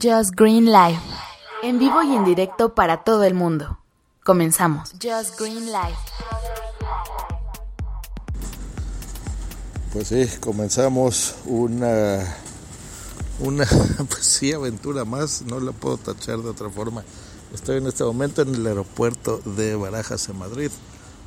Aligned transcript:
Just 0.00 0.34
Green 0.34 0.72
Live. 0.72 0.98
En 1.62 1.78
vivo 1.78 2.02
y 2.02 2.14
en 2.14 2.24
directo 2.24 2.74
para 2.74 3.04
todo 3.04 3.24
el 3.24 3.34
mundo. 3.34 3.78
Comenzamos. 4.24 4.92
Just 4.92 5.38
Green 5.38 5.66
Live. 5.66 5.96
Pues 9.92 10.08
sí, 10.08 10.26
comenzamos 10.40 11.34
una, 11.44 12.36
una 13.40 13.66
pues 14.08 14.24
sí, 14.24 14.52
aventura 14.54 15.04
más, 15.04 15.42
no 15.42 15.60
la 15.60 15.72
puedo 15.72 15.98
tachar 15.98 16.38
de 16.38 16.48
otra 16.48 16.70
forma. 16.70 17.04
Estoy 17.52 17.76
en 17.76 17.86
este 17.86 18.02
momento 18.02 18.40
en 18.40 18.54
el 18.54 18.66
aeropuerto 18.66 19.42
de 19.44 19.76
Barajas 19.76 20.26
en 20.30 20.38
Madrid. 20.38 20.70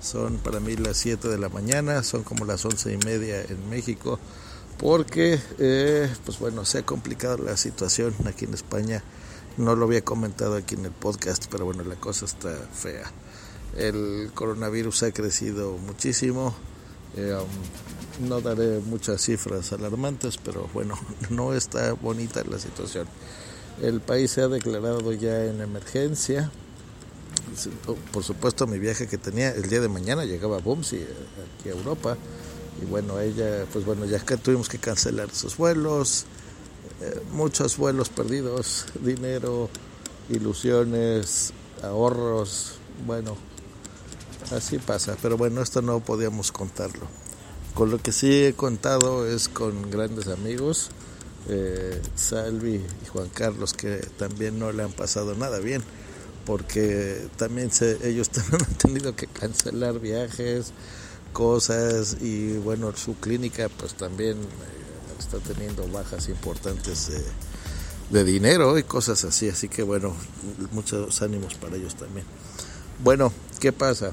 Son 0.00 0.38
para 0.38 0.60
mí 0.60 0.74
las 0.76 0.96
7 0.96 1.28
de 1.28 1.36
la 1.36 1.50
mañana, 1.50 2.02
son 2.02 2.22
como 2.22 2.46
las 2.46 2.64
once 2.64 2.90
y 2.90 2.96
media 2.96 3.42
en 3.42 3.68
México 3.68 4.18
porque 4.78 5.38
eh, 5.58 6.12
pues 6.24 6.38
bueno 6.38 6.64
se 6.64 6.78
ha 6.78 6.86
complicado 6.86 7.38
la 7.38 7.56
situación 7.56 8.14
aquí 8.26 8.44
en 8.44 8.54
España. 8.54 9.02
No 9.56 9.76
lo 9.76 9.86
había 9.86 10.02
comentado 10.02 10.56
aquí 10.56 10.74
en 10.74 10.84
el 10.84 10.90
podcast 10.90 11.46
pero 11.50 11.64
bueno 11.64 11.84
la 11.84 11.96
cosa 11.96 12.24
está 12.24 12.50
fea. 12.72 13.10
El 13.76 14.30
coronavirus 14.34 15.04
ha 15.04 15.12
crecido 15.12 15.76
muchísimo. 15.78 16.54
Eh, 17.16 17.34
um, 17.34 18.28
no 18.28 18.40
daré 18.40 18.80
muchas 18.80 19.22
cifras 19.22 19.72
alarmantes 19.72 20.36
pero 20.38 20.68
bueno 20.74 20.98
no 21.30 21.54
está 21.54 21.92
bonita 21.92 22.42
la 22.44 22.58
situación. 22.58 23.06
El 23.82 24.00
país 24.00 24.30
se 24.30 24.42
ha 24.42 24.48
declarado 24.48 25.12
ya 25.12 25.44
en 25.44 25.60
emergencia. 25.60 26.50
Por 28.12 28.22
supuesto 28.22 28.66
mi 28.66 28.78
viaje 28.78 29.06
que 29.06 29.18
tenía 29.18 29.50
el 29.50 29.68
día 29.68 29.80
de 29.80 29.88
mañana 29.88 30.24
llegaba 30.24 30.56
a 30.56 30.60
Bumsy 30.60 30.96
aquí 31.58 31.68
a 31.68 31.72
Europa 31.72 32.16
y 32.82 32.84
bueno, 32.86 33.20
ella, 33.20 33.66
pues 33.72 33.84
bueno, 33.84 34.04
ya 34.04 34.18
que 34.20 34.36
tuvimos 34.36 34.68
que 34.68 34.78
cancelar 34.78 35.30
esos 35.30 35.56
vuelos, 35.56 36.26
eh, 37.00 37.20
muchos 37.32 37.76
vuelos 37.76 38.08
perdidos, 38.08 38.86
dinero, 39.00 39.68
ilusiones, 40.28 41.52
ahorros, 41.82 42.78
bueno, 43.06 43.36
así 44.52 44.78
pasa, 44.78 45.16
pero 45.20 45.36
bueno, 45.36 45.62
esto 45.62 45.82
no 45.82 46.00
podíamos 46.00 46.52
contarlo. 46.52 47.06
Con 47.74 47.90
lo 47.90 47.98
que 47.98 48.12
sí 48.12 48.44
he 48.44 48.52
contado 48.54 49.26
es 49.26 49.48
con 49.48 49.90
grandes 49.90 50.28
amigos, 50.28 50.90
eh, 51.48 52.00
Salvi 52.14 52.76
y 52.76 53.08
Juan 53.08 53.28
Carlos, 53.28 53.74
que 53.74 53.96
también 54.16 54.58
no 54.58 54.72
le 54.72 54.82
han 54.82 54.92
pasado 54.92 55.34
nada 55.34 55.58
bien, 55.58 55.82
porque 56.46 57.28
también 57.36 57.72
se, 57.72 58.08
ellos 58.08 58.28
también 58.30 58.62
han 58.64 58.74
tenido 58.74 59.16
que 59.16 59.26
cancelar 59.26 59.98
viajes, 59.98 60.72
cosas 61.34 62.16
y 62.22 62.56
bueno, 62.56 62.96
su 62.96 63.16
clínica 63.16 63.68
pues 63.68 63.92
también 63.94 64.38
eh, 64.38 65.18
está 65.18 65.38
teniendo 65.40 65.86
bajas 65.88 66.30
importantes 66.30 67.10
de, 68.10 68.24
dinero 68.24 68.78
y 68.78 68.84
cosas 68.84 69.24
así, 69.24 69.48
así 69.48 69.68
que 69.68 69.82
bueno, 69.82 70.14
muchos 70.72 71.20
ánimos 71.20 71.54
para 71.54 71.76
ellos 71.76 71.96
también. 71.96 72.24
Bueno, 73.02 73.32
¿qué 73.60 73.72
pasa? 73.72 74.12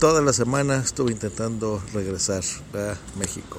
Toda 0.00 0.20
la 0.20 0.32
semana 0.32 0.78
estuve 0.78 1.12
intentando 1.12 1.80
regresar 1.94 2.42
a 2.74 2.96
México 3.16 3.58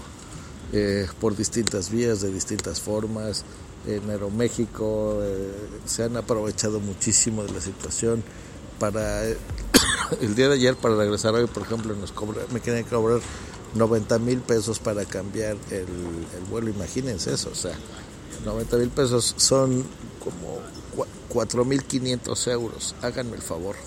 eh, 0.74 1.08
por 1.22 1.38
distintas 1.38 1.90
vías, 1.90 2.22
de 2.22 2.32
distintas 2.32 2.82
formas. 2.82 3.46
En 3.88 4.10
Aeroméxico 4.10 5.20
eh, 5.22 5.52
se 5.86 6.04
han 6.04 6.18
aprovechado 6.18 6.82
muchísimo 6.82 7.44
de 7.44 7.54
la 7.54 7.62
situación 7.62 8.24
para 8.84 9.24
el 10.22 10.36
día 10.36 10.50
de 10.50 10.56
ayer 10.56 10.76
para 10.76 10.98
regresar 10.98 11.34
hoy, 11.36 11.48
por 11.48 11.64
ejemplo, 11.64 11.96
nos 11.96 12.12
cobra, 12.12 12.42
me 12.52 12.60
quieren 12.60 12.84
cobrar 12.84 13.22
90 13.76 14.20
mil 14.20 14.40
pesos 14.40 14.80
para 14.80 15.06
cambiar 15.06 15.56
el, 15.72 15.86
vuelo, 16.50 16.70
imagínense 16.70 17.34
eso, 17.34 17.50
o 17.50 17.56
sea, 17.56 17.78
90 18.44 18.78
mil 18.78 18.90
pesos 18.90 19.36
son 19.38 19.86
como 20.22 20.60
4 21.30 21.64
mil 21.64 21.82
500 21.82 22.48
euros, 22.48 22.96
háganme 23.02 23.38
el 23.38 23.42
favor, 23.42 23.78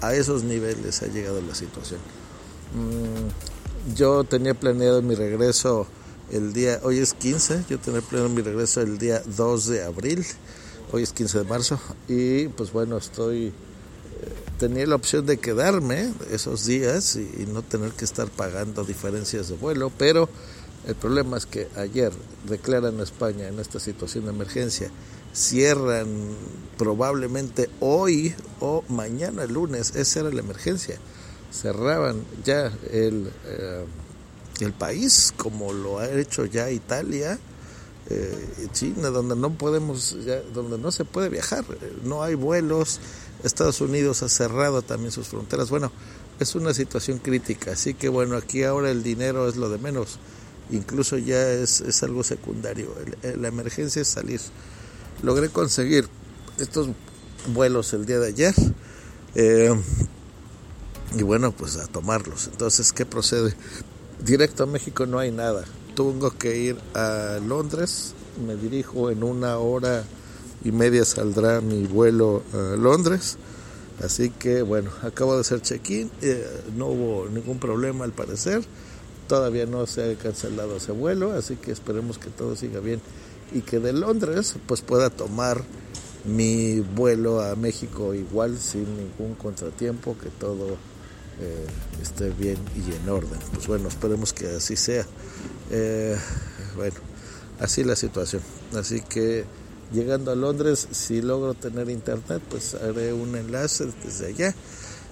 a 0.00 0.14
esos 0.14 0.44
niveles 0.44 1.02
ha 1.02 1.06
llegado 1.08 1.40
la 1.42 1.56
situación. 1.56 1.98
Mm, 2.72 3.96
yo 3.96 4.22
tenía 4.22 4.54
planeado 4.54 5.02
mi 5.02 5.16
regreso 5.16 5.88
el 6.30 6.52
día, 6.52 6.78
hoy 6.84 7.00
es 7.00 7.14
15, 7.14 7.64
yo 7.68 7.80
tenía 7.80 8.00
planeado 8.00 8.32
mi 8.32 8.42
regreso 8.42 8.80
el 8.80 8.96
día 8.96 9.24
2 9.36 9.66
de 9.66 9.82
abril, 9.82 10.24
hoy 10.92 11.02
es 11.02 11.12
15 11.12 11.38
de 11.38 11.44
marzo, 11.46 11.80
y 12.06 12.46
pues 12.46 12.72
bueno, 12.72 12.96
estoy 12.96 13.52
tenía 14.60 14.86
la 14.86 14.94
opción 14.94 15.24
de 15.24 15.38
quedarme 15.38 16.12
esos 16.30 16.66
días 16.66 17.16
y, 17.16 17.46
no 17.46 17.62
tener 17.62 17.92
que 17.92 18.04
estar 18.04 18.28
pagando 18.28 18.84
diferencias 18.84 19.48
de 19.48 19.56
vuelo, 19.56 19.90
pero 19.96 20.28
el 20.86 20.94
problema 20.94 21.38
es 21.38 21.46
que 21.46 21.66
ayer 21.76 22.12
declaran 22.46 23.00
a 23.00 23.02
España 23.02 23.48
en 23.48 23.58
esta 23.58 23.80
situación 23.80 24.24
de 24.24 24.30
emergencia, 24.32 24.90
cierran 25.32 26.36
probablemente 26.76 27.70
hoy 27.80 28.34
o 28.60 28.84
mañana 28.88 29.46
lunes, 29.46 29.96
esa 29.96 30.20
era 30.20 30.30
la 30.30 30.40
emergencia, 30.40 30.98
cerraban 31.50 32.22
ya 32.44 32.70
el, 32.92 33.32
eh, 33.46 33.86
el 34.60 34.72
país 34.74 35.32
como 35.38 35.72
lo 35.72 36.00
ha 36.00 36.10
hecho 36.10 36.44
ya 36.44 36.70
Italia, 36.70 37.38
eh, 38.10 38.68
China, 38.72 39.08
donde 39.08 39.36
no 39.36 39.50
podemos, 39.50 40.16
donde 40.52 40.78
no 40.78 40.90
se 40.90 41.04
puede 41.04 41.28
viajar, 41.28 41.64
no 42.04 42.22
hay 42.22 42.34
vuelos, 42.34 43.00
Estados 43.44 43.80
Unidos 43.80 44.22
ha 44.22 44.28
cerrado 44.28 44.82
también 44.82 45.12
sus 45.12 45.28
fronteras. 45.28 45.70
Bueno, 45.70 45.92
es 46.38 46.54
una 46.54 46.74
situación 46.74 47.18
crítica, 47.18 47.72
así 47.72 47.94
que 47.94 48.08
bueno, 48.08 48.36
aquí 48.36 48.64
ahora 48.64 48.90
el 48.90 49.02
dinero 49.02 49.48
es 49.48 49.56
lo 49.56 49.68
de 49.68 49.78
menos, 49.78 50.18
incluso 50.70 51.16
ya 51.18 51.50
es, 51.50 51.80
es 51.80 52.02
algo 52.02 52.24
secundario. 52.24 52.94
la 53.22 53.48
emergencia 53.48 54.02
es 54.02 54.08
salir. 54.08 54.40
Logré 55.22 55.48
conseguir 55.48 56.08
estos 56.58 56.88
vuelos 57.48 57.92
el 57.92 58.06
día 58.06 58.18
de 58.18 58.28
ayer 58.28 58.54
eh, 59.34 59.74
y 61.16 61.22
bueno, 61.22 61.52
pues 61.52 61.76
a 61.76 61.86
tomarlos. 61.86 62.48
Entonces, 62.48 62.92
¿qué 62.92 63.06
procede? 63.06 63.54
Directo 64.22 64.64
a 64.64 64.66
México 64.66 65.06
no 65.06 65.18
hay 65.18 65.30
nada. 65.30 65.64
Tengo 66.00 66.30
que 66.30 66.56
ir 66.56 66.78
a 66.94 67.38
Londres, 67.46 68.14
me 68.46 68.56
dirijo 68.56 69.10
en 69.10 69.22
una 69.22 69.58
hora 69.58 70.02
y 70.64 70.72
media 70.72 71.04
saldrá 71.04 71.60
mi 71.60 71.84
vuelo 71.84 72.42
a 72.54 72.74
Londres. 72.76 73.36
Así 74.02 74.30
que 74.30 74.62
bueno, 74.62 74.90
acabo 75.02 75.34
de 75.34 75.42
hacer 75.42 75.60
check-in, 75.60 76.10
eh, 76.22 76.42
no 76.74 76.86
hubo 76.86 77.28
ningún 77.28 77.58
problema 77.58 78.06
al 78.06 78.12
parecer, 78.12 78.62
todavía 79.28 79.66
no 79.66 79.86
se 79.86 80.12
ha 80.12 80.14
cancelado 80.16 80.78
ese 80.78 80.92
vuelo, 80.92 81.32
así 81.32 81.56
que 81.56 81.70
esperemos 81.70 82.16
que 82.16 82.30
todo 82.30 82.56
siga 82.56 82.80
bien 82.80 83.02
y 83.52 83.60
que 83.60 83.78
de 83.78 83.92
Londres 83.92 84.54
pues 84.66 84.80
pueda 84.80 85.10
tomar 85.10 85.62
mi 86.24 86.80
vuelo 86.80 87.42
a 87.42 87.54
México 87.56 88.14
igual 88.14 88.58
sin 88.58 88.86
ningún 88.96 89.34
contratiempo, 89.34 90.16
que 90.18 90.30
todo 90.30 90.78
eh, 91.40 91.66
esté 92.02 92.30
bien 92.30 92.58
y 92.76 92.94
en 92.94 93.08
orden. 93.08 93.38
Pues 93.52 93.66
bueno, 93.66 93.88
esperemos 93.88 94.32
que 94.32 94.48
así 94.48 94.76
sea. 94.76 95.06
Eh, 95.70 96.16
bueno, 96.76 96.96
así 97.58 97.84
la 97.84 97.96
situación. 97.96 98.42
Así 98.74 99.00
que 99.00 99.44
llegando 99.92 100.30
a 100.30 100.34
Londres, 100.34 100.88
si 100.90 101.22
logro 101.22 101.54
tener 101.54 101.90
internet, 101.90 102.42
pues 102.48 102.74
haré 102.74 103.12
un 103.12 103.36
enlace 103.36 103.88
desde 104.04 104.26
allá. 104.26 104.54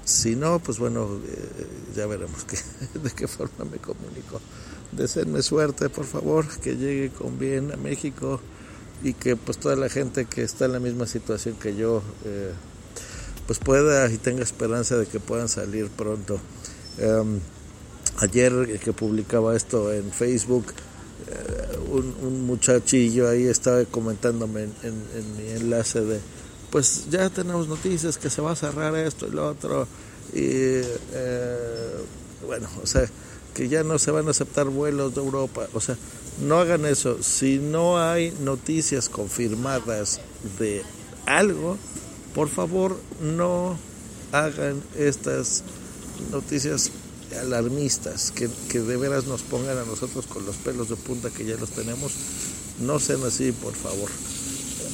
Si 0.05 0.37
no, 0.37 0.59
pues 0.59 0.79
bueno, 0.79 1.21
eh, 1.27 1.67
ya 1.95 2.07
veremos 2.07 2.47
de 3.03 3.11
qué 3.11 3.29
forma 3.29 3.65
me 3.65 3.79
comunico. 3.79 4.41
Deseenme 4.93 5.43
suerte, 5.43 5.91
por 5.91 6.07
favor, 6.07 6.47
que 6.61 6.77
llegue 6.77 7.11
con 7.11 7.39
bien 7.39 7.73
a 7.73 7.77
México 7.77 8.41
y 9.03 9.13
que 9.13 9.37
pues 9.37 9.59
toda 9.59 9.77
la 9.77 9.89
gente 9.89 10.25
que 10.25 10.43
está 10.43 10.65
en 10.65 10.73
la 10.73 10.81
misma 10.81 11.07
situación 11.07 11.57
que 11.57 11.77
yo, 11.77 12.03
eh, 12.25 12.53
pues 13.49 13.59
pueda 13.59 14.11
y 14.13 14.19
tenga 14.19 14.43
esperanza 14.43 14.99
de 14.99 15.07
que 15.07 15.21
puedan 15.21 15.49
salir 15.49 15.89
pronto. 15.89 16.39
Em, 16.99 17.41
ayer 18.19 18.79
que 18.79 18.93
publicaba 18.93 19.57
esto 19.57 19.91
en 19.91 20.13
Facebook, 20.13 20.67
eh, 21.27 21.79
un, 21.91 22.47
muchachillo 22.47 23.27
ahí 23.27 23.45
estaba 23.45 23.83
comentándome 23.87 24.65
en, 24.83 25.37
mi 25.39 25.49
enlace 25.49 26.03
de, 26.03 26.21
pues 26.71 27.07
ya 27.09 27.31
tenemos 27.31 27.69
noticias 27.69 28.19
que 28.19 28.29
se 28.29 28.43
va 28.43 28.53
a 28.53 28.57
cerrar 28.57 28.95
esto 28.97 29.27
y 29.27 29.31
lo 29.31 29.49
otro, 29.49 29.89
y 30.35 30.43
eh, 30.43 31.95
bueno, 32.47 32.69
o 32.83 32.87
sea, 32.87 33.09
que 33.55 33.71
ya 33.71 33.83
no 33.83 33.99
se 33.99 34.11
van 34.11 34.29
a 34.29 34.33
aceptar 34.33 34.67
vuelos 34.67 35.15
de 35.15 35.23
Europa, 35.23 35.67
o 35.73 35.81
sea, 35.81 35.97
no 36.43 36.59
hagan 36.59 36.85
eso, 36.85 37.23
si 37.23 37.59
no 37.59 37.99
hay 37.99 38.31
noticias 38.43 39.09
confirmadas 39.09 40.21
de 40.59 40.83
algo, 41.25 41.79
por 42.39 42.49
favor 42.49 42.97
no 43.21 43.77
hagan 44.31 44.81
estas 44.97 45.65
noticias 46.31 46.93
alarmistas, 47.43 48.31
que, 48.31 48.49
que 48.69 48.79
de 48.79 48.97
veras 48.97 49.27
nos 49.27 49.43
pongan 49.43 49.77
a 49.77 49.83
nosotros 49.83 50.29
con 50.29 50.47
los 50.47 50.55
pelos 50.55 50.89
de 50.89 50.95
punta 50.95 51.31
que 51.31 51.45
ya 51.45 51.57
los 51.57 51.71
tenemos. 51.71 52.13
No 52.79 53.01
sean 53.01 53.25
así, 53.25 53.51
por 53.51 53.75
favor. 53.75 54.09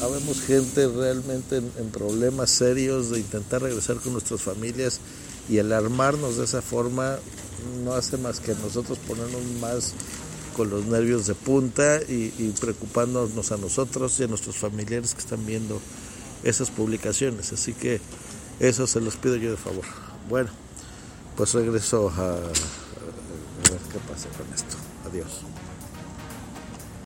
Habemos 0.00 0.40
gente 0.40 0.88
realmente 0.88 1.58
en, 1.58 1.90
problemas 1.90 2.48
serios 2.48 3.10
de 3.10 3.18
intentar 3.18 3.60
regresar 3.60 3.96
con 3.96 4.14
nuestras 4.14 4.40
familias 4.40 5.00
y 5.46 5.58
alarmarnos 5.58 6.38
de 6.38 6.44
esa 6.44 6.62
forma 6.62 7.18
no 7.84 7.92
hace 7.92 8.16
más 8.16 8.40
que 8.40 8.54
nosotros 8.54 8.96
ponernos 9.06 9.42
más 9.60 9.92
con 10.56 10.70
los 10.70 10.86
nervios 10.86 11.26
de 11.26 11.34
punta 11.34 12.00
y, 12.08 12.54
preocupándonos 12.58 13.52
a 13.52 13.58
nosotros 13.58 14.18
y 14.18 14.22
a 14.22 14.28
nuestros 14.28 14.56
familiares 14.56 15.12
que 15.12 15.20
están 15.20 15.44
viendo 15.44 15.78
esas 16.44 16.70
publicaciones. 16.70 17.52
Así 17.52 17.74
que 17.74 18.00
eso 18.60 18.86
se 18.86 19.00
los 19.00 19.16
pido 19.16 19.36
yo 19.36 19.50
de 19.50 19.56
favor. 19.56 19.84
Bueno, 20.28 20.50
pues 21.36 21.52
regreso 21.54 22.08
a, 22.10 22.32
a 22.32 22.36
ver 22.36 23.80
qué 23.92 23.98
pasa 24.08 24.28
con 24.36 24.52
esto. 24.54 24.76
Adiós. 25.10 25.42